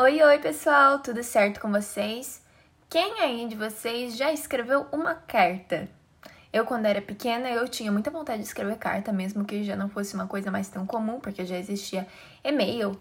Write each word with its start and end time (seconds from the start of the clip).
Oi, 0.00 0.22
oi, 0.22 0.38
pessoal, 0.38 1.00
tudo 1.00 1.24
certo 1.24 1.58
com 1.58 1.72
vocês? 1.72 2.40
Quem 2.88 3.20
aí 3.20 3.48
de 3.48 3.56
vocês 3.56 4.16
já 4.16 4.32
escreveu 4.32 4.86
uma 4.92 5.16
carta? 5.16 5.88
Eu, 6.52 6.64
quando 6.64 6.86
era 6.86 7.02
pequena, 7.02 7.50
eu 7.50 7.66
tinha 7.66 7.90
muita 7.90 8.08
vontade 8.08 8.38
de 8.40 8.46
escrever 8.46 8.78
carta, 8.78 9.12
mesmo 9.12 9.44
que 9.44 9.64
já 9.64 9.74
não 9.74 9.88
fosse 9.88 10.14
uma 10.14 10.28
coisa 10.28 10.52
mais 10.52 10.68
tão 10.68 10.86
comum, 10.86 11.18
porque 11.18 11.44
já 11.44 11.58
existia 11.58 12.06
e-mail, 12.44 12.96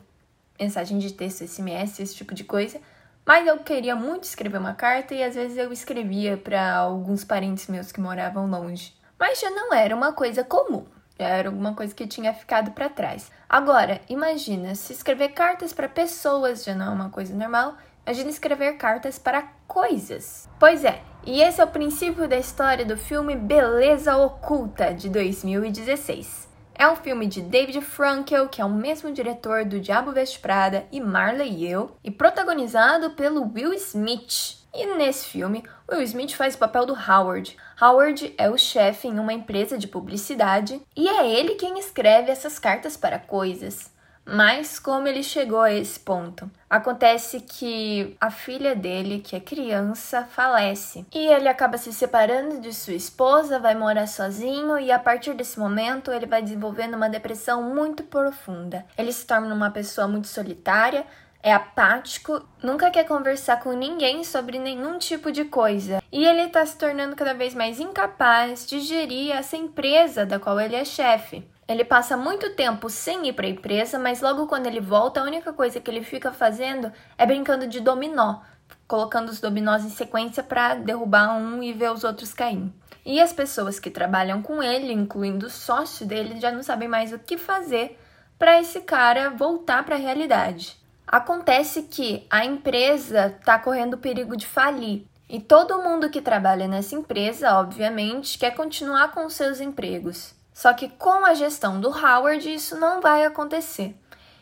mensagem 0.59 0.97
de 0.97 1.13
texto, 1.13 1.43
SMS, 1.43 1.99
esse 1.99 2.15
tipo 2.15 2.33
de 2.33 2.43
coisa. 2.43 2.81
Mas 3.23 3.45
eu 3.45 3.59
queria 3.59 3.95
muito 3.95 4.23
escrever 4.23 4.57
uma 4.57 4.73
carta 4.73 5.13
e 5.13 5.23
às 5.23 5.35
vezes 5.35 5.55
eu 5.55 5.71
escrevia 5.71 6.35
para 6.35 6.77
alguns 6.77 7.23
parentes 7.23 7.67
meus 7.67 7.91
que 7.91 8.01
moravam 8.01 8.49
longe. 8.49 8.91
Mas 9.19 9.39
já 9.39 9.51
não 9.51 9.71
era 9.71 9.95
uma 9.95 10.13
coisa 10.13 10.43
comum, 10.43 10.87
era 11.17 11.49
alguma 11.49 11.73
coisa 11.73 11.93
que 11.93 12.07
tinha 12.07 12.33
ficado 12.33 12.71
para 12.71 12.89
trás. 12.89 13.31
Agora, 13.49 14.01
imagina, 14.09 14.75
se 14.75 14.93
escrever 14.93 15.29
cartas 15.29 15.73
para 15.73 15.89
pessoas 15.89 16.63
já 16.63 16.75
não 16.75 16.87
é 16.87 16.89
uma 16.89 17.09
coisa 17.09 17.35
normal, 17.35 17.75
imagina 18.05 18.29
escrever 18.29 18.77
cartas 18.77 19.17
para 19.17 19.43
coisas. 19.67 20.47
Pois 20.59 20.83
é, 20.83 21.01
e 21.25 21.41
esse 21.41 21.59
é 21.59 21.63
o 21.63 21.67
princípio 21.67 22.27
da 22.27 22.37
história 22.37 22.85
do 22.85 22.97
filme 22.97 23.35
Beleza 23.35 24.15
Oculta 24.17 24.93
de 24.93 25.09
2016. 25.09 26.47
É 26.79 26.87
um 26.87 26.95
filme 26.95 27.25
de 27.25 27.41
David 27.41 27.81
Frankel, 27.81 28.47
que 28.47 28.61
é 28.61 28.65
o 28.65 28.69
mesmo 28.69 29.11
diretor 29.11 29.65
do 29.65 29.79
Diabo 29.79 30.11
Veste 30.11 30.37
Prada 30.37 30.85
e 30.91 31.01
Marley 31.01 31.49
e 31.49 31.67
Eu, 31.67 31.97
e 32.03 32.11
protagonizado 32.11 33.09
pelo 33.11 33.51
Will 33.51 33.73
Smith. 33.73 34.56
E 34.73 34.85
nesse 34.95 35.27
filme, 35.27 35.63
Will 35.89 36.01
Smith 36.03 36.33
faz 36.33 36.55
o 36.55 36.57
papel 36.59 36.85
do 36.85 36.93
Howard. 36.93 37.57
Howard 37.81 38.33
é 38.37 38.49
o 38.49 38.57
chefe 38.57 39.07
em 39.07 39.19
uma 39.19 39.33
empresa 39.33 39.77
de 39.77 39.87
publicidade 39.87 40.81
e 40.95 41.07
é 41.07 41.29
ele 41.29 41.55
quem 41.55 41.79
escreve 41.79 42.31
essas 42.31 42.59
cartas 42.59 42.95
para 42.95 43.17
coisas. 43.17 43.91
Mas 44.29 44.77
como 44.77 45.07
ele 45.07 45.23
chegou 45.23 45.61
a 45.61 45.71
esse 45.71 45.97
ponto? 45.97 46.51
Acontece 46.69 47.39
que 47.39 48.17
a 48.19 48.29
filha 48.29 48.75
dele, 48.75 49.19
que 49.19 49.37
é 49.37 49.39
criança, 49.39 50.27
falece. 50.29 51.05
E 51.15 51.27
ele 51.27 51.47
acaba 51.47 51.77
se 51.77 51.93
separando 51.93 52.59
de 52.59 52.73
sua 52.73 52.93
esposa, 52.93 53.57
vai 53.57 53.73
morar 53.73 54.05
sozinho 54.05 54.77
e 54.77 54.91
a 54.91 54.99
partir 54.99 55.33
desse 55.33 55.57
momento 55.57 56.11
ele 56.11 56.25
vai 56.25 56.41
desenvolvendo 56.41 56.95
uma 56.95 57.09
depressão 57.09 57.63
muito 57.63 58.03
profunda. 58.03 58.85
Ele 58.97 59.13
se 59.13 59.25
torna 59.25 59.55
uma 59.55 59.71
pessoa 59.71 60.09
muito 60.09 60.27
solitária, 60.27 61.05
é 61.47 61.53
apático, 61.53 62.45
nunca 62.61 62.91
quer 62.91 63.05
conversar 63.05 63.61
com 63.61 63.71
ninguém 63.71 64.21
sobre 64.25 64.59
nenhum 64.59 64.97
tipo 64.97 65.31
de 65.31 65.45
coisa. 65.45 66.03
E 66.11 66.25
ele 66.25 66.41
está 66.41 66.65
se 66.65 66.77
tornando 66.77 67.15
cada 67.15 67.33
vez 67.33 67.55
mais 67.55 67.79
incapaz 67.79 68.67
de 68.67 68.81
gerir 68.81 69.31
essa 69.31 69.55
empresa 69.55 70.25
da 70.25 70.39
qual 70.39 70.59
ele 70.59 70.75
é 70.75 70.83
chefe. 70.83 71.49
Ele 71.65 71.85
passa 71.85 72.17
muito 72.17 72.53
tempo 72.53 72.89
sem 72.89 73.29
ir 73.29 73.33
para 73.33 73.45
a 73.45 73.49
empresa, 73.49 73.97
mas 73.97 74.19
logo 74.19 74.45
quando 74.45 74.67
ele 74.67 74.81
volta, 74.81 75.21
a 75.21 75.23
única 75.23 75.53
coisa 75.53 75.79
que 75.79 75.89
ele 75.89 76.03
fica 76.03 76.33
fazendo 76.33 76.91
é 77.17 77.25
brincando 77.25 77.65
de 77.65 77.79
dominó, 77.79 78.41
colocando 78.85 79.29
os 79.29 79.39
dominós 79.39 79.85
em 79.85 79.89
sequência 79.89 80.43
para 80.43 80.75
derrubar 80.75 81.37
um 81.37 81.63
e 81.63 81.71
ver 81.71 81.93
os 81.93 82.03
outros 82.03 82.33
cair. 82.33 82.69
E 83.05 83.21
as 83.21 83.31
pessoas 83.31 83.79
que 83.79 83.89
trabalham 83.89 84.41
com 84.41 84.61
ele, 84.61 84.91
incluindo 84.91 85.45
o 85.45 85.49
sócio 85.49 86.05
dele, 86.05 86.41
já 86.41 86.51
não 86.51 86.61
sabem 86.61 86.89
mais 86.89 87.13
o 87.13 87.19
que 87.19 87.37
fazer 87.37 87.97
para 88.37 88.59
esse 88.59 88.81
cara 88.81 89.29
voltar 89.29 89.85
para 89.85 89.95
a 89.95 89.99
realidade. 89.99 90.85
Acontece 91.07 91.83
que 91.83 92.27
a 92.29 92.43
empresa 92.43 93.27
está 93.39 93.57
correndo 93.57 93.97
perigo 93.97 94.35
de 94.35 94.45
falir 94.45 95.05
e 95.29 95.39
todo 95.39 95.81
mundo 95.81 96.09
que 96.09 96.21
trabalha 96.21 96.67
nessa 96.67 96.95
empresa, 96.95 97.57
obviamente, 97.57 98.37
quer 98.37 98.51
continuar 98.51 99.11
com 99.11 99.29
seus 99.29 99.61
empregos. 99.61 100.35
Só 100.53 100.73
que 100.73 100.89
com 100.89 101.25
a 101.25 101.33
gestão 101.33 101.79
do 101.79 101.89
Howard 101.89 102.53
isso 102.53 102.77
não 102.77 102.99
vai 102.99 103.25
acontecer. 103.25 103.95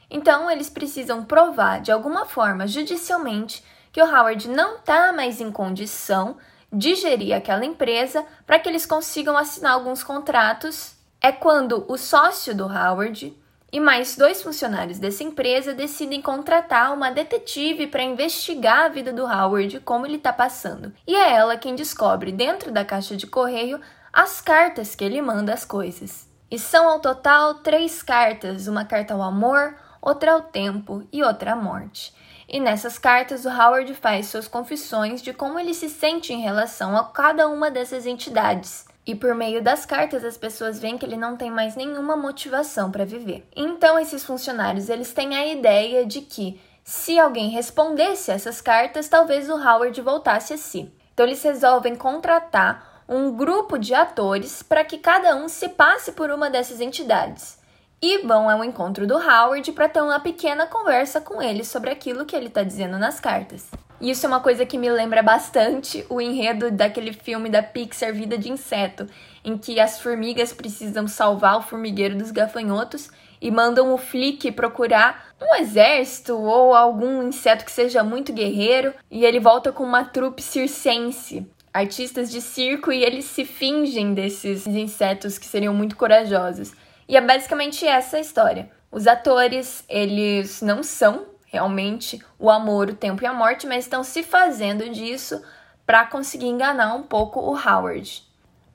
Então 0.09 0.49
eles 0.49 0.69
precisam 0.69 1.23
provar 1.23 1.81
de 1.81 1.91
alguma 1.91 2.25
forma 2.25 2.67
judicialmente 2.67 3.63
que 3.91 4.01
o 4.01 4.05
Howard 4.05 4.49
não 4.49 4.77
está 4.77 5.13
mais 5.13 5.39
em 5.39 5.51
condição 5.51 6.37
de 6.71 6.95
gerir 6.95 7.35
aquela 7.35 7.65
empresa 7.65 8.25
para 8.45 8.57
que 8.57 8.67
eles 8.67 8.85
consigam 8.85 9.37
assinar 9.37 9.73
alguns 9.73 10.03
contratos. 10.03 10.95
É 11.21 11.31
quando 11.31 11.85
o 11.87 11.97
sócio 11.97 12.55
do 12.55 12.65
Howard 12.65 13.35
e 13.75 13.79
mais 13.81 14.15
dois 14.15 14.41
funcionários 14.41 14.99
dessa 14.99 15.21
empresa 15.21 15.73
decidem 15.73 16.21
contratar 16.21 16.93
uma 16.93 17.11
detetive 17.11 17.87
para 17.87 18.01
investigar 18.01 18.85
a 18.85 18.87
vida 18.87 19.11
do 19.11 19.25
Howard, 19.25 19.81
como 19.81 20.05
ele 20.05 20.15
está 20.15 20.31
passando. 20.31 20.93
E 21.05 21.13
é 21.13 21.33
ela 21.33 21.57
quem 21.57 21.75
descobre 21.75 22.31
dentro 22.31 22.71
da 22.71 22.85
caixa 22.85 23.17
de 23.17 23.27
correio 23.27 23.81
as 24.13 24.39
cartas 24.39 24.95
que 24.95 25.03
ele 25.03 25.21
manda 25.21 25.53
as 25.53 25.65
coisas. 25.65 26.25
E 26.49 26.57
são 26.57 26.87
ao 26.87 27.01
total 27.01 27.55
três 27.55 28.01
cartas: 28.01 28.69
uma 28.69 28.85
carta 28.85 29.13
ao 29.13 29.21
amor, 29.21 29.75
outra 30.01 30.31
ao 30.31 30.43
tempo 30.43 31.05
e 31.11 31.21
outra 31.21 31.51
à 31.51 31.55
morte. 31.57 32.15
E 32.47 32.61
nessas 32.61 32.97
cartas, 32.97 33.43
o 33.43 33.49
Howard 33.49 33.93
faz 33.95 34.27
suas 34.27 34.47
confissões 34.47 35.21
de 35.21 35.33
como 35.33 35.59
ele 35.59 35.73
se 35.73 35.89
sente 35.89 36.31
em 36.31 36.39
relação 36.39 36.95
a 36.95 37.03
cada 37.03 37.49
uma 37.49 37.69
dessas 37.69 38.05
entidades. 38.05 38.85
E 39.05 39.13
por 39.13 39.35
meio 39.35 39.61
das 39.61 39.85
cartas, 39.85 40.23
as 40.23 40.35
pessoas 40.35 40.79
veem 40.79 40.97
que 40.97 41.05
ele 41.05 41.15
não 41.15 41.37
tem 41.37 41.51
mais 41.51 41.75
nenhuma 41.75 42.17
motivação 42.17 42.91
para 42.91 43.05
viver. 43.05 43.47
Então, 43.55 43.99
esses 43.99 44.23
funcionários 44.23 44.89
eles 44.89 45.13
têm 45.13 45.35
a 45.35 45.45
ideia 45.45 46.05
de 46.05 46.21
que 46.21 46.59
se 46.83 47.19
alguém 47.19 47.49
respondesse 47.49 48.31
essas 48.31 48.61
cartas, 48.61 49.07
talvez 49.07 49.47
o 49.47 49.53
Howard 49.53 49.99
voltasse 50.01 50.53
a 50.53 50.57
si. 50.57 50.91
Então, 51.13 51.25
eles 51.25 51.43
resolvem 51.43 51.95
contratar 51.95 53.03
um 53.07 53.31
grupo 53.31 53.77
de 53.77 53.93
atores 53.93 54.63
para 54.63 54.83
que 54.83 54.97
cada 54.97 55.35
um 55.35 55.47
se 55.47 55.69
passe 55.69 56.11
por 56.11 56.31
uma 56.31 56.49
dessas 56.49 56.81
entidades. 56.81 57.59
E 58.01 58.25
vão 58.25 58.49
ao 58.49 58.63
encontro 58.63 59.05
do 59.05 59.15
Howard 59.15 59.71
para 59.71 59.87
ter 59.87 60.01
uma 60.01 60.19
pequena 60.19 60.65
conversa 60.65 61.21
com 61.21 61.41
ele 61.41 61.63
sobre 61.63 61.91
aquilo 61.91 62.25
que 62.25 62.35
ele 62.35 62.47
está 62.47 62.63
dizendo 62.63 62.97
nas 62.97 63.19
cartas. 63.19 63.69
Isso 63.99 64.25
é 64.25 64.29
uma 64.29 64.41
coisa 64.41 64.65
que 64.65 64.77
me 64.77 64.89
lembra 64.89 65.23
bastante 65.23 66.05
o 66.09 66.19
enredo 66.19 66.69
daquele 66.69 67.13
filme 67.13 67.49
da 67.49 67.63
Pixar 67.63 68.13
Vida 68.13 68.37
de 68.37 68.51
Inseto, 68.51 69.07
em 69.43 69.57
que 69.57 69.79
as 69.79 69.99
formigas 69.99 70.51
precisam 70.51 71.07
salvar 71.07 71.57
o 71.57 71.61
formigueiro 71.61 72.17
dos 72.17 72.29
gafanhotos 72.29 73.09
e 73.41 73.49
mandam 73.49 73.93
o 73.93 73.97
Flick 73.97 74.51
procurar 74.51 75.33
um 75.41 75.55
exército 75.55 76.37
ou 76.37 76.73
algum 76.73 77.23
inseto 77.23 77.63
que 77.63 77.71
seja 77.71 78.03
muito 78.03 78.33
guerreiro, 78.33 78.93
e 79.09 79.23
ele 79.23 79.39
volta 79.39 79.71
com 79.71 79.83
uma 79.83 80.03
trupe 80.03 80.41
circense 80.41 81.47
artistas 81.75 82.31
de 82.31 82.39
circo 82.39 82.89
e 82.89 83.03
eles 83.03 83.25
se 83.25 83.43
fingem 83.43 84.13
desses 84.13 84.65
insetos 84.65 85.37
que 85.37 85.45
seriam 85.45 85.73
muito 85.73 85.97
corajosos. 85.97 86.73
E 87.07 87.17
é 87.17 87.21
basicamente 87.21 87.85
essa 87.85 88.15
a 88.15 88.21
história. 88.21 88.71
Os 88.89 89.07
atores, 89.07 89.83
eles 89.89 90.61
não 90.61 90.81
são 90.81 91.34
realmente 91.55 92.21
o 92.37 92.51
amor, 92.51 92.89
o 92.89 92.95
tempo 92.95 93.23
e 93.23 93.25
a 93.25 93.33
morte, 93.33 93.65
mas 93.65 93.85
estão 93.85 94.03
se 94.03 94.21
fazendo 94.23 94.89
disso 94.89 95.41
para 95.85 96.05
conseguir 96.05 96.47
enganar 96.47 96.93
um 96.93 97.03
pouco 97.03 97.39
o 97.39 97.55
Howard. 97.55 98.23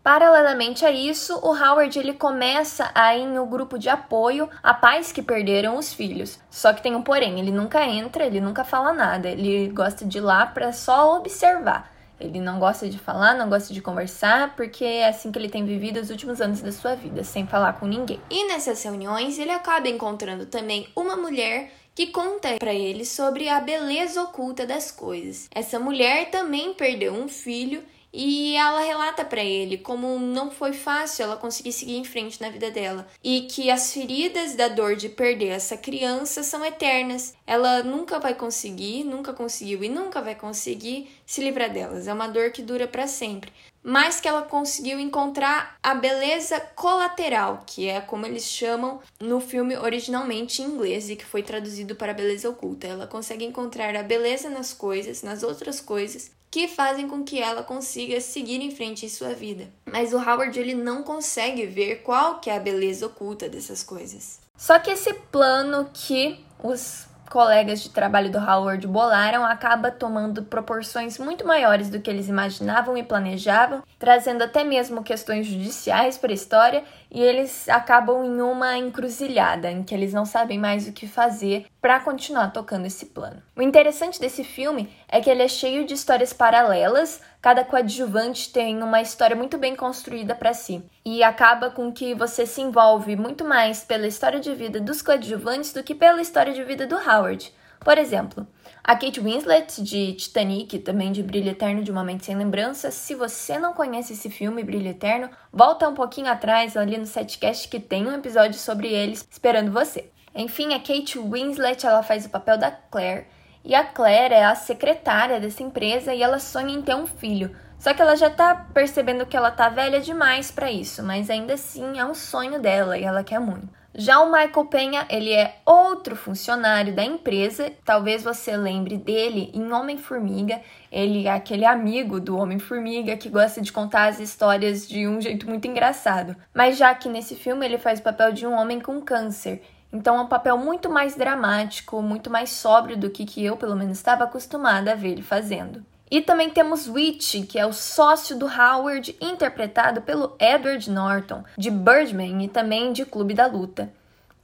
Paralelamente 0.03 0.83
a 0.87 0.91
isso, 0.91 1.39
o 1.43 1.55
Howard 1.55 1.99
ele 1.99 2.15
começa 2.15 2.91
a 2.95 3.15
ir 3.15 3.27
no 3.27 3.45
grupo 3.45 3.79
de 3.79 3.91
apoio 3.91 4.49
a 4.63 4.73
pais 4.73 5.13
que 5.13 5.21
perderam 5.21 5.77
os 5.77 5.93
filhos. 5.93 6.41
Só 6.49 6.73
que 6.73 6.83
tem 6.83 6.97
um 6.97 7.03
porém, 7.03 7.39
ele 7.39 7.51
nunca 7.51 7.85
entra, 7.85 8.25
ele 8.25 8.41
nunca 8.41 8.65
fala 8.65 8.95
nada, 8.95 9.29
ele 9.29 9.69
gosta 9.69 10.07
de 10.07 10.17
ir 10.17 10.23
lá 10.23 10.47
para 10.47 10.73
só 10.73 11.19
observar. 11.19 11.93
Ele 12.19 12.39
não 12.39 12.59
gosta 12.59 12.89
de 12.89 12.99
falar, 12.99 13.35
não 13.35 13.49
gosta 13.49 13.73
de 13.73 13.81
conversar, 13.81 14.55
porque 14.55 14.85
é 14.85 15.09
assim 15.09 15.33
que 15.33 15.39
ele 15.39 15.49
tem 15.49 15.65
vivido 15.65 15.99
os 15.99 16.11
últimos 16.11 16.41
anos 16.41 16.61
da 16.61 16.71
sua 16.71 16.95
vida, 16.95 17.25
sem 17.25 17.47
falar 17.47 17.75
com 17.75 17.87
ninguém. 17.87 18.21
E 18.31 18.47
nessas 18.47 18.83
reuniões, 18.83 19.39
ele 19.39 19.51
acaba 19.51 19.89
encontrando 19.89 20.45
também 20.45 20.87
uma 20.95 21.17
mulher 21.17 21.73
que 21.95 22.09
conta 22.09 22.57
para 22.59 22.73
ele 22.73 23.05
sobre 23.05 23.49
a 23.49 23.61
beleza 23.61 24.23
oculta 24.23 24.67
das 24.67 24.91
coisas. 24.91 25.49
Essa 25.55 25.79
mulher 25.79 26.31
também 26.31 26.75
perdeu 26.75 27.13
um 27.13 27.29
filho 27.29 27.83
e 28.13 28.57
ela 28.57 28.81
relata 28.81 29.25
para 29.25 29.43
ele 29.43 29.79
como 29.79 30.19
não 30.19 30.51
foi 30.51 30.73
fácil 30.73 31.25
ela 31.25 31.37
conseguir 31.37 31.73
seguir 31.73 31.97
em 31.97 32.05
frente 32.05 32.41
na 32.41 32.51
vida 32.51 32.71
dela 32.71 33.07
e 33.23 33.43
que 33.43 33.71
as 33.71 33.93
feridas 33.93 34.55
da 34.55 34.69
dor 34.69 34.97
de 34.97 35.09
perder 35.09 35.49
essa 35.49 35.77
criança 35.77 36.43
são 36.43 36.65
eternas. 36.65 37.35
Ela 37.47 37.83
nunca 37.83 38.19
vai 38.19 38.35
conseguir, 38.35 39.05
nunca 39.05 39.33
conseguiu 39.33 39.85
e 39.85 39.89
nunca 39.89 40.21
vai 40.21 40.35
conseguir 40.35 41.11
se 41.25 41.41
livrar 41.41 41.73
delas. 41.73 42.09
É 42.09 42.13
uma 42.13 42.29
dor 42.29 42.51
que 42.51 42.63
dura 42.63 42.89
para 42.89 43.07
sempre. 43.07 43.53
Mas 43.83 44.21
que 44.21 44.29
ela 44.29 44.43
conseguiu 44.43 45.01
encontrar 45.01 45.79
a 45.83 45.95
beleza 45.95 46.61
colateral, 46.61 47.63
que 47.67 47.89
é 47.89 47.99
como 47.99 48.27
eles 48.27 48.45
chamam 48.45 49.01
no 49.19 49.41
filme 49.41 49.75
originalmente 49.75 50.61
em 50.61 50.67
inglês 50.67 51.09
e 51.09 51.17
que 51.17 51.25
foi 51.25 51.43
traduzido 51.43 51.97
para 51.97 52.13
beleza 52.13 52.51
oculta. 52.51 52.87
Ela 52.87 53.07
consegue 53.07 53.45
encontrar 53.45 53.97
a 53.97 54.03
beleza 54.03 54.51
nas 54.51 54.75
coisas, 54.75 55.23
nas 55.23 55.43
outras 55.43 55.81
coisas, 55.81 56.31
que 56.51 56.67
fazem 56.67 57.07
com 57.07 57.23
que 57.23 57.41
ela 57.41 57.63
consiga 57.63 58.21
seguir 58.21 58.61
em 58.61 58.71
frente 58.71 59.07
em 59.07 59.09
sua 59.09 59.33
vida. 59.33 59.69
Mas 59.87 60.13
o 60.13 60.19
Howard 60.19 60.59
ele 60.59 60.75
não 60.75 61.03
consegue 61.03 61.67
ver 61.67 62.03
qual 62.03 62.41
que 62.41 62.51
é 62.51 62.57
a 62.57 62.61
beleza 62.61 63.07
oculta 63.07 63.49
dessas 63.49 63.83
coisas. 63.83 64.41
Só 64.57 64.79
que 64.79 64.91
esse 64.91 65.15
plano 65.15 65.89
que 65.93 66.45
os 66.63 67.09
colegas 67.31 67.81
de 67.81 67.91
trabalho 67.91 68.31
do 68.31 68.39
Howard 68.39 68.85
bolaram 68.89 69.47
acaba 69.47 69.91
tomando 69.91 70.43
proporções 70.43 71.17
muito 71.17 71.47
maiores 71.47 71.89
do 71.89 72.01
que 72.01 72.11
eles 72.11 72.29
imaginavam 72.29 72.97
e 72.97 73.05
planejavam, 73.05 73.85
trazendo 73.99 74.43
até 74.43 74.65
mesmo 74.65 75.05
questões 75.05 75.47
judiciais 75.47 76.19
para 76.19 76.33
a 76.33 76.35
história 76.35 76.85
e 77.11 77.21
eles 77.21 77.69
acabam 77.69 78.25
em 78.25 78.41
uma 78.41 78.79
encruzilhada 78.79 79.71
em 79.71 79.83
que 79.83 79.95
eles 79.95 80.13
não 80.13 80.25
sabem 80.25 80.59
mais 80.59 80.87
o 80.87 80.93
que 80.93 81.07
fazer 81.07 81.67
para 81.81 82.01
continuar 82.01 82.53
tocando 82.53 82.87
esse 82.87 83.07
plano. 83.07 83.43
O 83.57 83.63
interessante 83.63 84.21
desse 84.21 84.45
filme 84.45 84.89
é 85.09 85.21
que 85.21 85.29
ele 85.29 85.43
é 85.43 85.49
cheio 85.49 85.85
de 85.85 85.95
histórias 85.95 86.33
paralelas, 86.33 87.21
cada 87.43 87.65
coadjuvante 87.65 88.53
tem 88.53 88.83
uma 88.83 89.01
história 89.01 89.35
muito 89.35 89.59
bem 89.59 89.75
construída 89.75 90.35
para 90.35 90.55
si 90.55 90.83
e 91.05 91.23
acaba 91.23 91.71
com 91.71 91.93
que 91.93 92.15
você 92.15 92.47
se 92.47 92.61
envolve 92.61 93.17
muito 93.17 93.45
mais 93.45 93.83
pela 93.83 94.07
história 94.07 94.39
de 94.39 94.55
vida 94.55 94.81
dos 94.81 95.03
coadjuvantes 95.03 95.73
do 95.73 95.83
que 95.83 95.95
pela 95.95 96.21
história 96.21 96.53
de 96.53 96.63
vida 96.63 96.87
do 96.87 96.97
Howard. 96.97 97.53
Por 97.81 97.97
exemplo, 97.97 98.47
a 98.85 98.95
Kate 98.95 99.21
Winslet, 99.21 99.83
de 99.83 100.13
Titanic, 100.13 100.79
também 100.81 101.13
de 101.13 101.23
Brilho 101.23 101.51
Eterno 101.51 101.83
de 101.83 101.91
Uma 101.91 102.05
Mente 102.05 102.27
Sem 102.27 102.37
Lembrança. 102.37 102.91
Se 102.91 103.15
você 103.15 103.59
não 103.59 103.73
conhece 103.73 104.13
esse 104.13 104.29
filme, 104.29 104.63
Brilho 104.63 104.91
Eterno, 104.91 105.31
volta 105.51 105.89
um 105.89 105.95
pouquinho 105.95 106.31
atrás 106.31 106.77
ali 106.77 106.99
no 106.99 107.07
setcast 107.07 107.69
que 107.69 107.81
tem 107.81 108.07
um 108.07 108.15
episódio 108.15 108.59
sobre 108.59 108.89
eles 108.89 109.27
esperando 109.31 109.73
você. 109.73 110.11
Enfim, 110.35 110.75
a 110.75 110.79
Kate 110.79 111.19
Winslet, 111.19 111.87
ela 111.87 112.03
faz 112.03 112.27
o 112.27 112.31
papel 112.31 112.59
da 112.59 112.71
Claire. 112.71 113.27
E 113.65 113.75
a 113.75 113.83
Claire 113.85 114.35
é 114.35 114.45
a 114.45 114.55
secretária 114.55 115.41
dessa 115.41 115.63
empresa 115.63 116.15
e 116.15 116.23
ela 116.23 116.39
sonha 116.39 116.75
em 116.75 116.83
ter 116.83 116.95
um 116.95 117.07
filho. 117.07 117.57
Só 117.79 117.95
que 117.95 118.03
ela 118.03 118.15
já 118.15 118.29
tá 118.29 118.55
percebendo 118.75 119.25
que 119.25 119.37
ela 119.37 119.51
tá 119.51 119.71
velha 119.71 120.01
demais 120.01 120.51
para 120.51 120.71
isso, 120.71 121.03
mas 121.03 121.31
ainda 121.31 121.55
assim 121.55 121.99
é 121.99 122.05
um 122.05 122.15
sonho 122.15 122.61
dela 122.61 122.99
e 122.99 123.05
ela 123.05 123.25
quer 123.25 123.41
muito. 123.41 123.80
Já 124.01 124.21
o 124.21 124.33
Michael 124.33 124.65
Penha, 124.65 125.07
ele 125.11 125.31
é 125.31 125.57
outro 125.63 126.17
funcionário 126.17 126.95
da 126.95 127.05
empresa, 127.05 127.71
talvez 127.85 128.23
você 128.23 128.57
lembre 128.57 128.97
dele 128.97 129.51
em 129.53 129.71
Homem-Formiga. 129.71 130.63
Ele 130.91 131.27
é 131.27 131.31
aquele 131.31 131.67
amigo 131.67 132.19
do 132.19 132.35
Homem-Formiga 132.39 133.15
que 133.19 133.29
gosta 133.29 133.61
de 133.61 133.71
contar 133.71 134.07
as 134.07 134.19
histórias 134.19 134.89
de 134.89 135.07
um 135.07 135.21
jeito 135.21 135.47
muito 135.47 135.69
engraçado. 135.69 136.35
Mas 136.55 136.79
já 136.79 136.95
que 136.95 137.11
nesse 137.11 137.37
filme 137.37 137.67
ele 137.67 137.77
faz 137.77 138.01
o 138.01 138.03
papel 138.03 138.33
de 138.33 138.47
um 138.47 138.55
homem 138.55 138.81
com 138.81 139.03
câncer. 139.03 139.63
Então 139.93 140.17
é 140.17 140.23
um 140.23 140.29
papel 140.29 140.57
muito 140.57 140.89
mais 140.89 141.15
dramático, 141.15 142.01
muito 142.01 142.31
mais 142.31 142.49
sóbrio 142.49 142.97
do 142.97 143.11
que, 143.11 143.27
que 143.27 143.45
eu, 143.45 143.55
pelo 143.55 143.77
menos, 143.77 143.99
estava 143.99 144.25
acostumada 144.25 144.93
a 144.93 144.95
ver 144.95 145.11
ele 145.11 145.23
fazendo. 145.23 145.85
E 146.11 146.21
também 146.21 146.51
temos 146.51 146.89
Witch, 146.89 147.47
que 147.47 147.57
é 147.57 147.65
o 147.65 147.73
sócio 147.73 148.37
do 148.37 148.47
Howard, 148.47 149.17
interpretado 149.21 150.03
pelo 150.03 150.35
Edward 150.41 150.91
Norton, 150.91 151.45
de 151.57 151.71
Birdman 151.71 152.45
e 152.45 152.49
também 152.49 152.93
de 152.93 153.05
Clube 153.07 153.33
da 153.33 153.47
Luta. 153.47 153.93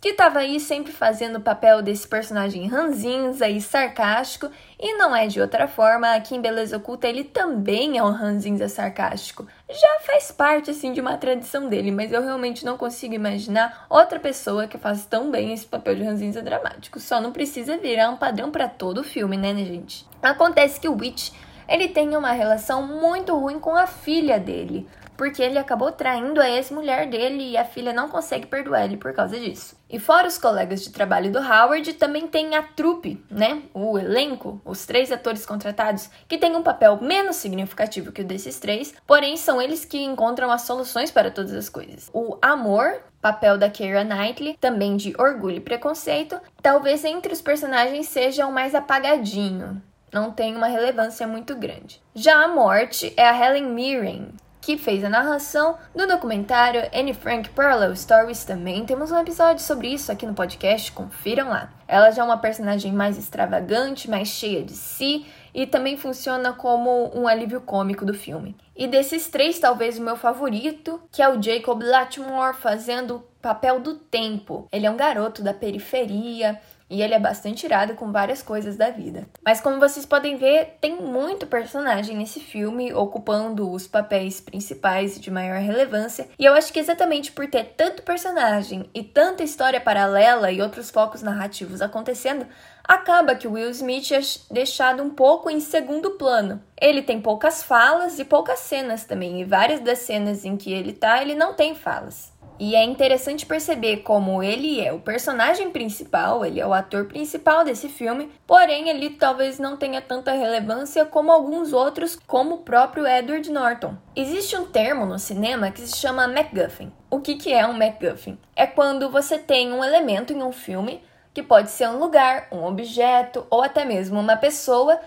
Que 0.00 0.10
estava 0.10 0.40
aí 0.40 0.60
sempre 0.60 0.92
fazendo 0.92 1.36
o 1.36 1.40
papel 1.40 1.82
desse 1.82 2.06
personagem 2.06 2.68
ranzinza 2.68 3.48
e 3.48 3.60
sarcástico, 3.60 4.48
e 4.78 4.94
não 4.96 5.16
é 5.16 5.26
de 5.26 5.40
outra 5.40 5.66
forma, 5.66 6.14
aqui 6.14 6.36
em 6.36 6.40
Beleza 6.40 6.76
Oculta 6.76 7.08
ele 7.08 7.24
também 7.24 7.98
é 7.98 8.02
um 8.04 8.12
ranzinza 8.12 8.68
sarcástico. 8.68 9.44
Já 9.68 9.98
faz 10.06 10.30
parte 10.30 10.70
assim 10.70 10.92
de 10.92 11.00
uma 11.00 11.16
tradição 11.16 11.68
dele, 11.68 11.90
mas 11.90 12.12
eu 12.12 12.22
realmente 12.22 12.64
não 12.64 12.76
consigo 12.76 13.14
imaginar 13.14 13.86
outra 13.90 14.20
pessoa 14.20 14.68
que 14.68 14.78
faz 14.78 15.04
tão 15.06 15.32
bem 15.32 15.52
esse 15.52 15.66
papel 15.66 15.96
de 15.96 16.04
ranzinza 16.04 16.42
dramático. 16.42 17.00
Só 17.00 17.20
não 17.20 17.32
precisa 17.32 17.76
virar 17.76 18.10
um 18.10 18.16
padrão 18.16 18.52
para 18.52 18.68
todo 18.68 19.00
o 19.00 19.04
filme, 19.04 19.36
né, 19.36 19.52
gente? 19.56 20.06
Acontece 20.22 20.78
que 20.78 20.88
o 20.88 20.96
Witch 20.96 21.32
ele 21.68 21.88
tem 21.88 22.16
uma 22.16 22.32
relação 22.32 22.86
muito 22.86 23.36
ruim 23.36 23.58
com 23.58 23.74
a 23.74 23.86
filha 23.86 24.38
dele, 24.38 24.88
porque 25.16 25.42
ele 25.42 25.58
acabou 25.58 25.90
traindo 25.90 26.40
a 26.40 26.48
ex-mulher 26.48 27.08
dele 27.08 27.50
e 27.50 27.56
a 27.56 27.64
filha 27.64 27.92
não 27.92 28.08
consegue 28.08 28.46
perdoar 28.46 28.84
ele 28.84 28.96
por 28.96 29.12
causa 29.12 29.38
disso. 29.38 29.76
E 29.88 29.98
fora 29.98 30.26
os 30.26 30.36
colegas 30.36 30.84
de 30.84 30.90
trabalho 30.90 31.32
do 31.32 31.38
Howard, 31.38 31.92
também 31.94 32.26
tem 32.26 32.54
a 32.54 32.62
trupe, 32.62 33.22
né? 33.30 33.62
O 33.72 33.98
elenco, 33.98 34.60
os 34.64 34.84
três 34.84 35.10
atores 35.10 35.46
contratados, 35.46 36.10
que 36.28 36.38
tem 36.38 36.54
um 36.54 36.62
papel 36.62 36.98
menos 37.00 37.36
significativo 37.36 38.12
que 38.12 38.22
o 38.22 38.24
desses 38.24 38.58
três, 38.58 38.94
porém 39.06 39.36
são 39.36 39.62
eles 39.62 39.84
que 39.84 40.02
encontram 40.02 40.50
as 40.50 40.62
soluções 40.62 41.10
para 41.10 41.30
todas 41.30 41.54
as 41.54 41.68
coisas. 41.68 42.10
O 42.12 42.36
amor, 42.42 43.00
papel 43.22 43.56
da 43.56 43.70
Keira 43.70 44.04
Knightley, 44.04 44.56
também 44.60 44.96
de 44.96 45.14
Orgulho 45.18 45.56
e 45.56 45.60
Preconceito, 45.60 46.38
talvez 46.60 47.04
entre 47.04 47.32
os 47.32 47.40
personagens 47.40 48.08
seja 48.08 48.46
o 48.46 48.52
mais 48.52 48.74
apagadinho 48.74 49.80
não 50.16 50.32
tem 50.32 50.56
uma 50.56 50.66
relevância 50.66 51.26
muito 51.26 51.54
grande. 51.54 52.00
Já 52.14 52.42
a 52.42 52.48
morte 52.48 53.12
é 53.18 53.28
a 53.28 53.38
Helen 53.38 53.66
Mirren, 53.66 54.28
que 54.62 54.78
fez 54.78 55.04
a 55.04 55.10
narração 55.10 55.76
do 55.94 56.06
documentário 56.06 56.88
Anne 56.90 57.12
Frank 57.12 57.50
Parallel 57.50 57.94
Stories 57.94 58.42
também. 58.42 58.86
Temos 58.86 59.12
um 59.12 59.18
episódio 59.18 59.62
sobre 59.62 59.88
isso 59.88 60.10
aqui 60.10 60.24
no 60.24 60.32
podcast, 60.32 60.90
confiram 60.90 61.50
lá. 61.50 61.68
Ela 61.86 62.10
já 62.10 62.22
é 62.22 62.24
uma 62.24 62.38
personagem 62.38 62.94
mais 62.94 63.18
extravagante, 63.18 64.08
mais 64.08 64.28
cheia 64.28 64.64
de 64.64 64.72
si 64.72 65.26
e 65.54 65.66
também 65.66 65.98
funciona 65.98 66.54
como 66.54 67.10
um 67.14 67.28
alívio 67.28 67.60
cômico 67.60 68.06
do 68.06 68.14
filme. 68.14 68.56
E 68.74 68.86
desses 68.86 69.28
três, 69.28 69.58
talvez 69.58 69.98
o 69.98 70.02
meu 70.02 70.16
favorito, 70.16 70.98
que 71.12 71.20
é 71.20 71.28
o 71.28 71.42
Jacob 71.42 71.82
Lattimore 71.82 72.56
fazendo 72.56 73.16
o 73.16 73.24
papel 73.42 73.80
do 73.80 73.94
tempo. 73.94 74.66
Ele 74.72 74.86
é 74.86 74.90
um 74.90 74.96
garoto 74.96 75.42
da 75.42 75.52
periferia, 75.52 76.58
e 76.88 77.02
ele 77.02 77.14
é 77.14 77.18
bastante 77.18 77.66
irado 77.66 77.94
com 77.94 78.12
várias 78.12 78.42
coisas 78.42 78.76
da 78.76 78.90
vida. 78.90 79.26
Mas 79.44 79.60
como 79.60 79.80
vocês 79.80 80.06
podem 80.06 80.36
ver, 80.36 80.76
tem 80.80 81.00
muito 81.00 81.46
personagem 81.46 82.16
nesse 82.16 82.40
filme 82.40 82.92
ocupando 82.92 83.70
os 83.70 83.86
papéis 83.86 84.40
principais 84.40 85.20
de 85.20 85.30
maior 85.30 85.58
relevância. 85.58 86.28
E 86.38 86.44
eu 86.44 86.54
acho 86.54 86.72
que 86.72 86.78
exatamente 86.78 87.32
por 87.32 87.46
ter 87.48 87.74
tanto 87.76 88.02
personagem 88.02 88.88
e 88.94 89.02
tanta 89.02 89.42
história 89.42 89.80
paralela 89.80 90.50
e 90.50 90.62
outros 90.62 90.90
focos 90.90 91.22
narrativos 91.22 91.82
acontecendo, 91.82 92.46
acaba 92.86 93.34
que 93.34 93.48
Will 93.48 93.70
Smith 93.70 94.12
é 94.12 94.20
deixado 94.52 95.02
um 95.02 95.10
pouco 95.10 95.50
em 95.50 95.60
segundo 95.60 96.12
plano. 96.12 96.62
Ele 96.80 97.02
tem 97.02 97.20
poucas 97.20 97.62
falas 97.62 98.18
e 98.18 98.24
poucas 98.24 98.60
cenas 98.60 99.04
também, 99.04 99.40
e 99.40 99.44
várias 99.44 99.80
das 99.80 100.00
cenas 100.00 100.44
em 100.44 100.56
que 100.56 100.72
ele 100.72 100.92
tá, 100.92 101.20
ele 101.20 101.34
não 101.34 101.54
tem 101.54 101.74
falas. 101.74 102.32
E 102.58 102.74
é 102.74 102.82
interessante 102.82 103.44
perceber 103.44 103.98
como 103.98 104.42
ele 104.42 104.80
é 104.80 104.92
o 104.92 104.98
personagem 104.98 105.70
principal, 105.70 106.44
ele 106.44 106.58
é 106.58 106.66
o 106.66 106.72
ator 106.72 107.04
principal 107.04 107.64
desse 107.64 107.88
filme, 107.88 108.32
porém 108.46 108.88
ele 108.88 109.10
talvez 109.10 109.58
não 109.58 109.76
tenha 109.76 110.00
tanta 110.00 110.32
relevância 110.32 111.04
como 111.04 111.30
alguns 111.30 111.74
outros, 111.74 112.18
como 112.26 112.54
o 112.54 112.62
próprio 112.62 113.06
Edward 113.06 113.50
Norton. 113.52 113.94
Existe 114.14 114.56
um 114.56 114.64
termo 114.64 115.04
no 115.04 115.18
cinema 115.18 115.70
que 115.70 115.82
se 115.82 115.96
chama 115.98 116.26
MacGuffin. 116.26 116.90
O 117.10 117.20
que, 117.20 117.36
que 117.36 117.52
é 117.52 117.66
um 117.66 117.74
MacGuffin? 117.74 118.38
É 118.54 118.66
quando 118.66 119.10
você 119.10 119.38
tem 119.38 119.72
um 119.72 119.84
elemento 119.84 120.32
em 120.32 120.42
um 120.42 120.52
filme, 120.52 121.02
que 121.34 121.42
pode 121.42 121.70
ser 121.70 121.88
um 121.88 121.98
lugar, 121.98 122.48
um 122.50 122.64
objeto 122.64 123.46
ou 123.50 123.62
até 123.62 123.84
mesmo 123.84 124.18
uma 124.18 124.38
pessoa, 124.38 124.98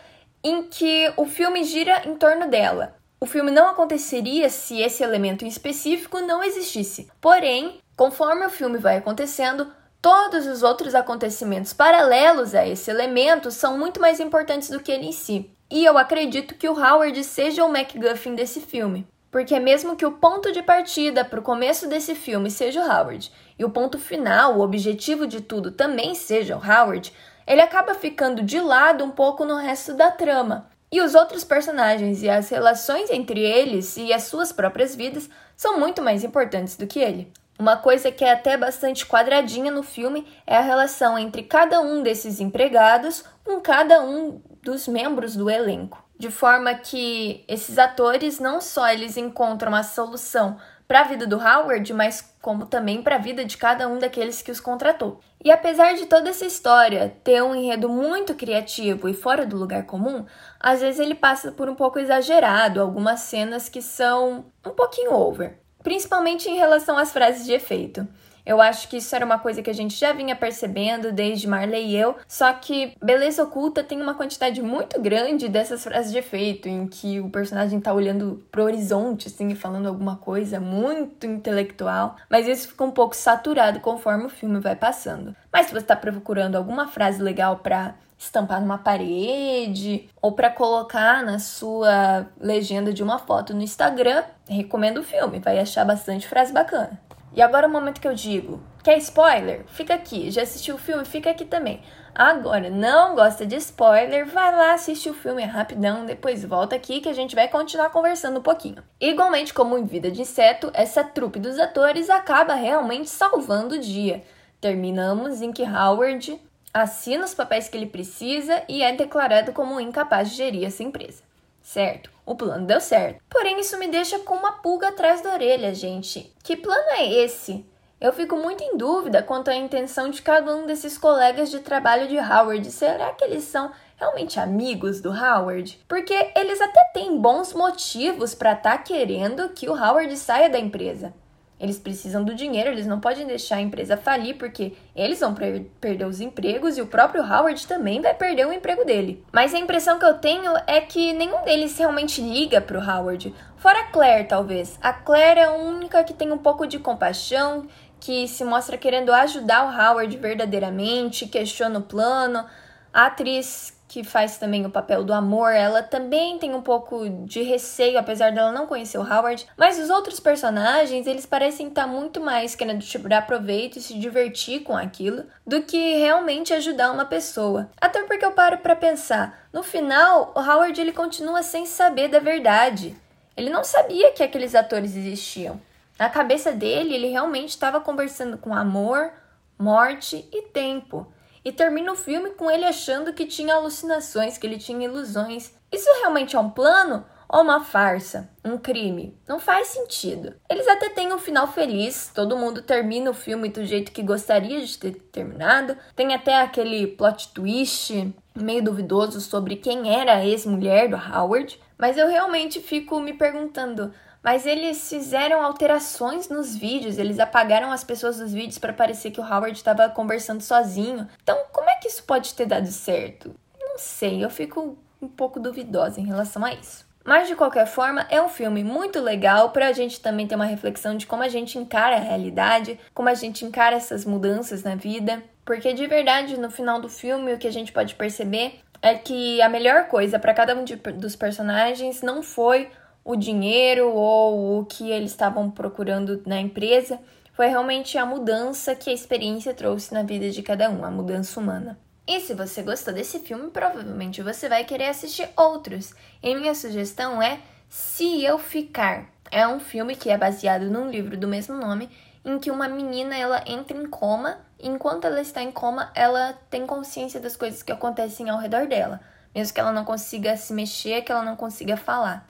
em 0.44 0.64
que 0.64 1.12
o 1.18 1.26
filme 1.26 1.64
gira 1.64 2.04
em 2.08 2.16
torno 2.16 2.48
dela. 2.48 2.99
O 3.22 3.26
filme 3.26 3.52
não 3.52 3.68
aconteceria 3.68 4.50
se 4.50 4.80
esse 4.82 5.04
elemento 5.04 5.44
em 5.44 5.48
específico 5.50 6.22
não 6.22 6.42
existisse. 6.42 7.12
Porém, 7.20 7.82
conforme 7.98 8.46
o 8.46 8.50
filme 8.50 8.78
vai 8.78 8.96
acontecendo, 8.96 9.70
todos 10.02 10.48
os 10.48 10.64
outros 10.64 10.96
acontecimentos 10.96 11.74
paralelos 11.74 12.56
a 12.56 12.66
esse 12.66 12.90
elemento 12.90 13.52
são 13.52 13.78
muito 13.78 14.00
mais 14.00 14.22
importantes 14.22 14.70
do 14.70 14.80
que 14.80 14.92
ele 14.92 15.08
em 15.08 15.12
si. 15.12 15.52
E 15.70 15.84
eu 15.84 15.98
acredito 15.98 16.56
que 16.56 16.70
o 16.70 16.80
Howard 16.80 17.22
seja 17.26 17.66
o 17.66 17.72
MacGuffin 17.72 18.36
desse 18.36 18.62
filme. 18.62 19.06
Porque 19.30 19.60
mesmo 19.60 19.98
que 19.98 20.06
o 20.06 20.14
ponto 20.14 20.52
de 20.52 20.64
partida 20.64 21.24
para 21.26 21.40
o 21.40 21.44
começo 21.44 21.88
desse 21.88 22.16
filme 22.16 22.50
seja 22.50 22.82
o 22.82 22.90
Howard 22.90 23.32
e 23.60 23.66
o 23.66 23.70
ponto 23.70 24.00
final, 24.00 24.58
o 24.58 24.62
objetivo 24.62 25.28
de 25.28 25.42
tudo 25.42 25.72
também 25.72 26.16
seja 26.16 26.58
o 26.58 26.60
Howard, 26.60 27.14
ele 27.46 27.62
acaba 27.62 27.94
ficando 27.94 28.42
de 28.42 28.60
lado 28.60 29.04
um 29.04 29.12
pouco 29.12 29.44
no 29.44 29.58
resto 29.58 29.94
da 29.94 30.10
trama. 30.10 30.70
E 30.92 31.02
os 31.02 31.14
outros 31.14 31.44
personagens 31.44 32.24
e 32.24 32.30
as 32.30 32.50
relações 32.50 33.10
entre 33.12 33.40
eles 33.40 33.96
e 33.96 34.12
as 34.12 34.24
suas 34.24 34.52
próprias 34.52 34.96
vidas 34.96 35.30
são 35.56 35.80
muito 35.80 36.02
mais 36.02 36.24
importantes 36.24 36.76
do 36.76 36.88
que 36.88 37.00
ele. 37.00 37.32
Uma 37.60 37.76
coisa 37.76 38.12
que 38.12 38.24
é 38.24 38.32
até 38.32 38.56
bastante 38.56 39.06
quadradinha 39.06 39.70
no 39.70 39.84
filme 39.84 40.26
é 40.48 40.56
a 40.56 40.62
relação 40.62 41.20
entre 41.20 41.44
cada 41.44 41.82
um 41.82 42.02
desses 42.02 42.40
empregados 42.40 43.24
com 43.44 43.60
cada 43.60 44.02
um 44.02 44.42
dos 44.64 44.88
membros 44.88 45.36
do 45.36 45.50
elenco, 45.50 46.02
de 46.18 46.32
forma 46.32 46.74
que 46.74 47.44
esses 47.48 47.78
atores 47.78 48.40
não 48.40 48.62
só 48.62 48.90
eles 48.90 49.18
encontram 49.18 49.76
a 49.76 49.84
solução 49.84 50.58
para 50.90 51.02
a 51.02 51.04
vida 51.04 51.28
do 51.28 51.38
Howard, 51.38 51.94
mas 51.94 52.34
como 52.42 52.66
também 52.66 53.04
para 53.04 53.18
a 53.18 53.20
vida 53.20 53.46
de 53.46 53.58
cada 53.58 53.88
um 53.88 54.00
daqueles 54.00 54.42
que 54.42 54.50
os 54.50 54.60
contratou. 54.60 55.20
E 55.46 55.52
apesar 55.52 55.94
de 55.94 56.08
toda 56.08 56.32
essa 56.32 56.48
história 56.48 57.16
ter 57.24 57.44
um 57.44 57.54
enredo 57.54 57.88
muito 57.88 58.34
criativo 58.34 59.08
e 59.08 59.14
fora 59.14 59.46
do 59.46 59.56
lugar 59.56 59.86
comum, 59.86 60.26
às 60.60 60.82
vezes 60.82 61.00
ele 61.00 61.14
passa 61.14 61.52
por 61.52 61.70
um 61.70 61.76
pouco 61.76 62.00
exagerado, 62.00 62.82
algumas 62.82 63.20
cenas 63.20 63.70
que 63.70 63.84
são 63.84 64.46
um 64.66 64.72
pouquinho 64.72 65.14
over, 65.14 65.60
principalmente 65.84 66.50
em 66.50 66.58
relação 66.58 66.98
às 66.98 67.12
frases 67.12 67.46
de 67.46 67.54
efeito. 67.54 68.08
Eu 68.50 68.60
acho 68.60 68.88
que 68.88 68.98
isso 68.98 69.16
era 69.16 69.24
uma 69.24 69.38
coisa 69.38 69.62
que 69.62 69.70
a 69.70 69.74
gente 69.74 69.94
já 69.94 70.12
vinha 70.12 70.36
percebendo 70.36 71.12
desde 71.12 71.48
Marley 71.48 71.90
e 71.90 71.96
eu, 71.96 72.16
só 72.28 72.52
que 72.52 72.98
Beleza 73.00 73.44
Oculta 73.44 73.84
tem 73.84 74.02
uma 74.02 74.16
quantidade 74.16 74.60
muito 74.60 75.00
grande 75.00 75.48
dessas 75.48 75.84
frases 75.84 76.12
de 76.12 76.18
efeito, 76.18 76.68
em 76.68 76.88
que 76.88 77.20
o 77.20 77.30
personagem 77.30 77.80
tá 77.80 77.94
olhando 77.94 78.44
pro 78.52 78.64
horizonte, 78.64 79.28
assim, 79.28 79.50
e 79.50 79.56
falando 79.56 79.86
alguma 79.86 80.16
coisa 80.16 80.60
muito 80.60 81.28
intelectual, 81.28 82.16
mas 82.28 82.48
isso 82.48 82.70
fica 82.70 82.84
um 82.84 82.90
pouco 82.90 83.16
saturado 83.16 83.82
conforme 83.82 84.26
o 84.26 84.30
filme 84.30 84.60
vai 84.60 84.76
passando. 84.76 85.36
Mas 85.54 85.68
se 85.68 85.72
você 85.72 85.86
tá 85.86 85.96
procurando 85.96 86.56
alguma 86.56 86.88
frase 86.88 87.22
legal 87.22 87.58
pra 87.58 87.94
estampar 88.18 88.60
numa 88.62 88.80
parede 88.80 90.10
ou 90.20 90.32
para 90.32 90.50
colocar 90.50 91.24
na 91.24 91.38
sua 91.38 92.26
legenda 92.42 92.92
de 92.92 93.04
uma 93.04 93.20
foto 93.20 93.54
no 93.54 93.62
Instagram, 93.62 94.24
recomendo 94.48 95.02
o 95.02 95.04
filme, 95.04 95.38
vai 95.38 95.60
achar 95.60 95.86
bastante 95.86 96.28
frase 96.28 96.52
bacana. 96.52 97.00
E 97.34 97.42
agora 97.42 97.68
o 97.68 97.70
momento 97.70 98.02
que 98.02 98.08
eu 98.08 98.14
digo, 98.14 98.62
quer 98.84 98.98
spoiler? 98.98 99.64
Fica 99.68 99.94
aqui. 99.94 100.32
Já 100.32 100.42
assistiu 100.42 100.76
o 100.76 100.80
filme? 100.80 101.06
Fica 101.06 101.30
aqui 101.30 101.46
também. 101.46 101.82
Agora, 102.14 102.70
não 102.70 103.16
gosta 103.16 103.46
de 103.46 103.56
spoiler? 103.56 104.26
Vai 104.26 104.54
lá 104.54 104.74
assistir 104.74 105.10
o 105.10 105.14
filme 105.14 105.44
rapidão, 105.44 106.06
depois 106.06 106.44
volta 106.44 106.76
aqui 106.76 107.00
que 107.00 107.08
a 107.08 107.14
gente 107.14 107.36
vai 107.36 107.48
continuar 107.48 107.92
conversando 107.92 108.40
um 108.40 108.44
pouquinho. 108.44 108.84
Igualmente 109.00 109.54
como 109.54 109.78
em 109.78 109.86
Vida 109.86 110.10
de 110.12 110.22
Inseto, 110.22 110.72
essa 110.74 111.04
trupe 111.04 111.40
dos 111.40 111.58
atores 111.60 112.10
acaba 112.10 112.56
realmente 112.56 113.10
salvando 113.10 113.76
o 113.76 113.80
dia. 113.80 114.24
Terminamos 114.60 115.42
em 115.42 115.54
que 115.54 115.64
Howard 115.64 116.42
assina 116.74 117.26
os 117.26 117.34
papéis 117.34 117.70
que 117.70 117.78
ele 117.78 117.86
precisa 117.86 118.64
e 118.68 118.84
é 118.84 118.94
declarado 118.94 119.54
como 119.54 119.80
incapaz 119.80 120.32
de 120.32 120.36
gerir 120.36 120.66
essa 120.66 120.84
empresa. 120.84 121.24
Certo, 121.62 122.10
o 122.30 122.36
plano 122.36 122.68
deu 122.68 122.80
certo. 122.80 123.24
Porém, 123.28 123.60
isso 123.60 123.76
me 123.80 123.88
deixa 123.88 124.20
com 124.20 124.36
uma 124.36 124.52
pulga 124.52 124.90
atrás 124.90 125.20
da 125.20 125.34
orelha, 125.34 125.74
gente. 125.74 126.32
Que 126.44 126.56
plano 126.56 126.92
é 126.92 127.12
esse? 127.12 127.66
Eu 128.00 128.14
fico 128.14 128.36
muito 128.36 128.64
em 128.64 128.78
dúvida 128.78 129.24
quanto 129.24 129.50
à 129.50 129.56
intenção 129.56 130.12
de 130.12 130.22
cada 130.22 130.56
um 130.56 130.68
desses 130.68 130.96
colegas 130.96 131.50
de 131.50 131.60
trabalho 131.60 132.08
de 132.08 132.20
Howard. 132.20 132.70
Será 132.70 133.12
que 133.14 133.26
eles 133.26 133.46
são 133.46 133.72
realmente 133.98 134.40
amigos 134.40 135.02
do 135.02 135.10
Howard? 135.10 135.84
Porque 135.88 136.32
eles 136.36 136.62
até 136.62 136.84
têm 136.94 137.20
bons 137.20 137.52
motivos 137.52 138.36
para 138.36 138.54
estar 138.54 138.78
tá 138.78 138.84
querendo 138.84 139.50
que 139.50 139.68
o 139.68 139.74
Howard 139.74 140.16
saia 140.16 140.52
da 140.52 140.60
empresa. 140.60 141.12
Eles 141.60 141.78
precisam 141.78 142.24
do 142.24 142.34
dinheiro, 142.34 142.70
eles 142.70 142.88
não 142.88 143.00
podem 143.00 143.28
deixar 143.28 143.58
a 143.58 143.62
empresa 143.62 143.98
falir 143.98 144.38
porque 144.38 144.74
eles 144.96 145.20
vão 145.20 145.36
perder 145.36 146.06
os 146.06 146.22
empregos 146.22 146.78
e 146.78 146.82
o 146.82 146.88
próprio 146.88 147.22
Howard 147.22 147.68
também 147.68 148.02
vai 148.02 148.14
perder 148.14 148.48
o 148.48 148.54
emprego 148.54 148.86
dele. 148.86 149.24
Mas 149.32 149.54
a 149.54 149.60
impressão 149.60 150.00
que 150.00 150.06
eu 150.06 150.14
tenho 150.14 150.54
é 150.66 150.80
que 150.80 151.12
nenhum 151.12 151.44
deles 151.44 151.78
realmente 151.78 152.22
liga 152.22 152.62
pro 152.62 152.80
Howard. 152.80 153.34
Fora 153.58 153.82
a 153.82 153.86
Claire, 153.88 154.28
talvez. 154.28 154.80
A 154.82 154.94
Claire 154.94 155.42
é 155.42 155.46
a 155.46 155.52
única 155.52 156.04
que 156.04 156.14
tem 156.14 156.32
um 156.32 156.38
pouco 156.38 156.66
de 156.66 156.80
compaixão, 156.80 157.68
que 158.00 158.26
se 158.28 158.46
mostra 158.46 158.78
querendo 158.78 159.12
ajudar 159.12 159.66
o 159.66 159.70
Howard 159.70 160.16
verdadeiramente, 160.16 161.28
questiona 161.28 161.80
o 161.80 161.84
plano. 161.84 162.46
A 162.94 163.08
atriz 163.08 163.78
que 163.90 164.04
faz 164.04 164.38
também 164.38 164.68
o 164.68 164.70
papel 164.70 165.04
do 165.04 165.12
amor, 165.12 165.52
ela 165.52 165.82
também 165.82 166.38
tem 166.38 166.54
um 166.54 166.62
pouco 166.62 167.10
de 167.26 167.42
receio, 167.42 167.98
apesar 167.98 168.32
dela 168.32 168.52
não 168.52 168.68
conhecer 168.68 169.00
o 169.00 169.04
Howard. 169.04 169.48
Mas 169.58 169.80
os 169.80 169.90
outros 169.90 170.20
personagens, 170.20 171.08
eles 171.08 171.26
parecem 171.26 171.70
estar 171.70 171.88
muito 171.88 172.22
mais 172.22 172.54
querendo 172.54 172.84
tirar 172.84 173.26
proveito 173.26 173.80
e 173.80 173.82
se 173.82 173.98
divertir 173.98 174.62
com 174.62 174.78
aquilo 174.78 175.26
do 175.46 175.64
que 175.64 175.96
realmente 175.98 176.54
ajudar 176.54 176.92
uma 176.92 177.04
pessoa. 177.04 177.72
Até 177.82 178.04
porque 178.04 178.24
eu 178.24 178.32
paro 178.32 178.60
para 178.60 178.76
pensar, 178.76 179.48
no 179.52 179.64
final, 179.64 180.34
o 180.36 180.40
Howard 180.40 180.80
ele 180.80 180.94
continua 180.94 181.42
sem 181.42 181.66
saber 181.66 182.10
da 182.10 182.20
verdade. 182.20 182.96
Ele 183.36 183.50
não 183.50 183.64
sabia 183.64 184.12
que 184.12 184.22
aqueles 184.22 184.54
atores 184.54 184.96
existiam. 184.96 185.60
Na 185.98 186.12
cabeça 186.12 186.52
dele, 186.52 186.94
ele 186.94 187.08
realmente 187.08 187.50
estava 187.50 187.82
conversando 187.82 188.38
com 188.38 188.54
amor, 188.54 189.12
morte 189.58 190.30
e 190.32 190.44
tempo. 190.44 191.12
E 191.44 191.52
termina 191.52 191.92
o 191.92 191.96
filme 191.96 192.32
com 192.32 192.50
ele 192.50 192.66
achando 192.66 193.14
que 193.14 193.26
tinha 193.26 193.56
alucinações, 193.56 194.38
que 194.38 194.46
ele 194.46 194.58
tinha 194.58 194.86
ilusões. 194.86 195.54
Isso 195.72 195.90
realmente 196.02 196.36
é 196.36 196.40
um 196.40 196.50
plano 196.50 197.06
ou 197.30 197.42
uma 197.42 197.64
farsa? 197.64 198.28
Um 198.44 198.58
crime? 198.58 199.16
Não 199.28 199.40
faz 199.40 199.68
sentido. 199.68 200.34
Eles 200.50 200.68
até 200.68 200.90
têm 200.90 201.14
um 201.14 201.20
final 201.20 201.48
feliz, 201.48 202.12
todo 202.14 202.38
mundo 202.38 202.64
termina 202.64 203.12
o 203.12 203.14
filme 203.14 203.50
do 203.50 203.64
jeito 203.64 203.92
que 203.92 204.02
gostaria 204.02 204.66
de 204.66 204.78
ter 204.78 204.96
terminado. 205.12 205.78
Tem 205.96 206.14
até 206.14 206.42
aquele 206.42 206.88
plot 206.88 207.32
twist 207.34 208.14
meio 208.36 208.64
duvidoso 208.64 209.22
sobre 209.22 209.58
quem 209.58 209.94
era 209.94 210.16
a 210.16 210.26
ex-mulher 210.26 210.90
do 210.90 210.98
Howard. 210.98 211.60
Mas 211.78 211.98
eu 211.98 212.08
realmente 212.08 212.60
fico 212.60 213.00
me 213.00 213.14
perguntando: 213.14 213.94
mas 214.24 214.46
eles 214.46 214.90
fizeram 214.90 215.44
alterações 215.44 216.30
nos 216.30 216.56
vídeos, 216.56 216.98
eles 216.98 217.20
apagaram 217.20 217.72
as 217.72 217.84
pessoas 217.84 218.18
dos 218.18 218.34
vídeos 218.34 218.58
para 218.58 218.74
parecer 218.74 219.12
que 219.12 219.22
o 219.22 219.24
Howard 219.24 219.58
estava 219.58 219.90
conversando 219.90 220.42
sozinho. 220.42 221.08
Então, 221.24 221.38
como 221.52 221.70
é 221.70 221.76
que 221.76 221.88
isso 221.88 222.04
pode 222.04 222.34
ter 222.34 222.46
dado 222.46 222.68
certo? 222.68 223.34
Não 223.60 223.78
sei, 223.78 224.24
eu 224.24 224.30
fico 224.30 224.78
um 225.02 225.08
pouco 225.08 225.40
duvidosa 225.40 226.00
em 226.00 226.06
relação 226.06 226.44
a 226.44 226.54
isso. 226.54 226.88
Mas 227.06 227.28
de 227.28 227.36
qualquer 227.36 227.66
forma, 227.66 228.06
é 228.10 228.22
um 228.22 228.30
filme 228.30 228.64
muito 228.64 229.00
legal 229.00 229.50
para 229.50 229.68
a 229.68 229.72
gente 229.72 230.02
também 230.02 230.28
ter 230.28 230.36
uma 230.36 230.46
reflexão 230.46 230.96
de 230.96 231.08
como 231.08 231.24
a 231.24 231.30
gente 231.30 231.58
encara 231.58 231.96
a 231.96 232.00
realidade, 232.00 232.80
como 232.94 233.10
a 233.10 233.14
gente 233.14 233.46
encara 233.46 233.76
essas 233.76 234.06
mudanças 234.06 234.64
na 234.64 234.76
vida. 234.76 235.24
Porque 235.46 235.74
de 235.74 235.88
verdade, 235.88 236.38
no 236.38 236.52
final 236.52 236.80
do 236.80 236.90
filme, 236.90 237.34
o 237.34 237.38
que 237.38 237.48
a 237.48 237.52
gente 237.52 237.72
pode 237.72 237.96
perceber 237.96 238.60
é 238.82 238.96
que 238.96 239.42
a 239.42 239.50
melhor 239.50 239.88
coisa 239.88 240.20
para 240.20 240.34
cada 240.34 240.56
um 240.56 240.64
de, 240.64 240.76
dos 240.76 241.16
personagens 241.16 242.02
não 242.02 242.22
foi 242.22 242.70
o 243.04 243.16
dinheiro 243.16 243.94
ou 243.94 244.60
o 244.60 244.66
que 244.66 244.92
eles 244.92 245.12
estavam 245.12 245.50
procurando 245.50 246.22
na 246.26 246.40
empresa, 246.40 247.00
foi 247.34 247.48
realmente 247.48 247.98
a 247.98 248.06
mudança 248.06 248.76
que 248.76 248.90
a 248.90 248.94
experiência 248.94 249.54
trouxe 249.54 249.94
na 249.94 250.04
vida 250.04 250.30
de 250.30 250.44
cada 250.44 250.70
um, 250.70 250.84
a 250.84 250.92
mudança 250.92 251.40
humana. 251.40 251.80
E 252.06 252.20
se 252.20 252.34
você 252.34 252.64
gostou 252.64 252.94
desse 252.94 253.20
filme, 253.20 253.50
provavelmente 253.52 254.22
você 254.22 254.50
vai 254.50 254.64
querer 254.64 254.88
assistir 254.88 255.30
outros. 255.38 255.94
E 256.22 256.36
minha 256.36 256.56
sugestão 256.56 257.22
é 257.22 257.40
Se 257.70 258.24
Eu 258.24 258.40
Ficar. 258.40 259.08
É 259.32 259.48
um 259.48 259.60
filme 259.60 259.96
que 259.96 260.10
é 260.10 260.18
baseado 260.18 260.72
num 260.72 260.90
livro 260.90 261.16
do 261.16 261.28
mesmo 261.28 261.56
nome, 261.56 261.88
em 262.26 262.40
que 262.40 262.52
uma 262.52 262.68
menina 262.68 263.16
ela 263.16 263.44
entra 263.46 263.78
em 263.78 263.86
coma, 263.88 264.40
e 264.60 264.68
enquanto 264.68 265.06
ela 265.06 265.22
está 265.22 265.42
em 265.42 265.52
coma, 265.52 265.92
ela 265.96 266.34
tem 266.50 266.66
consciência 266.66 267.20
das 267.20 267.36
coisas 267.36 267.64
que 267.64 267.72
acontecem 267.72 268.30
ao 268.30 268.40
redor 268.40 268.68
dela, 268.68 269.00
mesmo 269.34 269.54
que 269.54 269.60
ela 269.60 269.72
não 269.72 269.86
consiga 269.86 270.36
se 270.36 270.52
mexer, 270.52 271.04
que 271.04 271.12
ela 271.12 271.24
não 271.24 271.36
consiga 271.36 271.78
falar. 271.78 272.28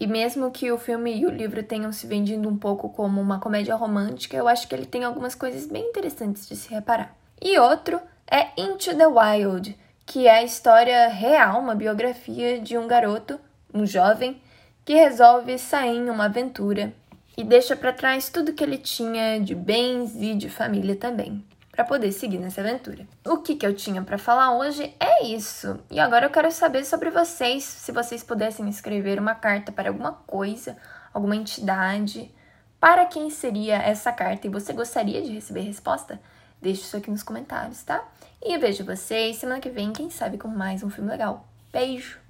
E 0.00 0.06
mesmo 0.06 0.50
que 0.50 0.70
o 0.70 0.78
filme 0.78 1.18
e 1.18 1.26
o 1.26 1.30
livro 1.30 1.62
tenham 1.62 1.92
se 1.92 2.06
vendido 2.06 2.48
um 2.48 2.56
pouco 2.56 2.88
como 2.88 3.20
uma 3.20 3.40
comédia 3.40 3.74
romântica, 3.74 4.36
eu 4.36 4.46
acho 4.46 4.68
que 4.68 4.74
ele 4.74 4.86
tem 4.86 5.02
algumas 5.02 5.34
coisas 5.34 5.66
bem 5.66 5.88
interessantes 5.88 6.46
de 6.48 6.54
se 6.54 6.72
reparar. 6.72 7.16
E 7.42 7.58
outro 7.58 8.00
é 8.30 8.48
Into 8.56 8.96
the 8.96 9.06
Wild, 9.06 9.76
que 10.06 10.26
é 10.26 10.38
a 10.38 10.44
história 10.44 11.08
real, 11.08 11.60
uma 11.60 11.74
biografia 11.74 12.60
de 12.60 12.78
um 12.78 12.86
garoto, 12.86 13.40
um 13.74 13.84
jovem, 13.84 14.40
que 14.84 14.94
resolve 14.94 15.58
sair 15.58 15.96
em 15.96 16.10
uma 16.10 16.26
aventura 16.26 16.92
e 17.36 17.42
deixa 17.42 17.76
para 17.76 17.92
trás 17.92 18.28
tudo 18.28 18.52
que 18.52 18.62
ele 18.62 18.78
tinha 18.78 19.40
de 19.40 19.54
bens 19.54 20.14
e 20.16 20.34
de 20.34 20.48
família 20.48 20.94
também 20.96 21.44
para 21.78 21.84
poder 21.84 22.10
seguir 22.10 22.38
nessa 22.38 22.60
aventura. 22.60 23.06
O 23.24 23.36
que, 23.36 23.54
que 23.54 23.64
eu 23.64 23.72
tinha 23.72 24.02
para 24.02 24.18
falar 24.18 24.58
hoje 24.58 24.92
é 24.98 25.24
isso. 25.26 25.78
E 25.88 26.00
agora 26.00 26.26
eu 26.26 26.30
quero 26.30 26.50
saber 26.50 26.84
sobre 26.84 27.08
vocês, 27.08 27.62
se 27.62 27.92
vocês 27.92 28.24
pudessem 28.24 28.68
escrever 28.68 29.16
uma 29.16 29.36
carta 29.36 29.70
para 29.70 29.88
alguma 29.88 30.10
coisa, 30.10 30.76
alguma 31.14 31.36
entidade, 31.36 32.34
para 32.80 33.06
quem 33.06 33.30
seria 33.30 33.76
essa 33.76 34.10
carta 34.10 34.48
e 34.48 34.50
você 34.50 34.72
gostaria 34.72 35.22
de 35.22 35.32
receber 35.32 35.60
resposta? 35.60 36.20
Deixe 36.60 36.82
isso 36.82 36.96
aqui 36.96 37.12
nos 37.12 37.22
comentários, 37.22 37.84
tá? 37.84 38.02
E 38.44 38.54
eu 38.54 38.60
vejo 38.60 38.84
vocês 38.84 39.36
semana 39.36 39.60
que 39.60 39.70
vem, 39.70 39.92
quem 39.92 40.10
sabe, 40.10 40.36
com 40.36 40.48
mais 40.48 40.82
um 40.82 40.90
filme 40.90 41.08
legal. 41.08 41.46
Beijo! 41.72 42.27